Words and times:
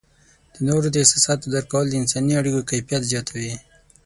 د 0.53 0.55
نورو 0.67 0.87
د 0.91 0.95
احساساتو 1.03 1.45
درک 1.53 1.67
کول 1.73 1.85
د 1.89 1.95
انسانی 2.01 2.33
اړیکو 2.41 2.67
کیفیت 2.69 3.03
زیاتوي. 3.11 3.53